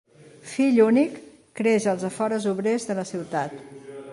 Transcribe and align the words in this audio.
Fill 0.53 0.79
únic, 0.85 1.19
creix 1.61 1.87
als 1.93 2.07
afores 2.11 2.49
obrers 2.53 2.89
de 2.89 2.97
la 3.01 3.05
ciutat. 3.11 3.59